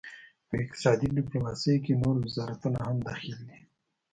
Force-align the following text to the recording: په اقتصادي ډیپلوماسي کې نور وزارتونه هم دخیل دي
په 0.47 0.53
اقتصادي 0.63 1.07
ډیپلوماسي 1.17 1.73
کې 1.83 1.93
نور 2.03 2.15
وزارتونه 2.25 2.79
هم 2.87 2.97
دخیل 3.07 3.39
دي 3.49 3.59